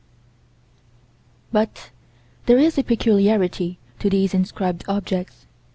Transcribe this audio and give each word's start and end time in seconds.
But 1.51 1.91
there 2.47 2.57
is 2.57 2.75
a 2.79 2.83
peculiarity 2.83 3.77
to 3.99 4.09
these 4.09 4.33
inscribed 4.33 4.83
objects. 4.87 5.45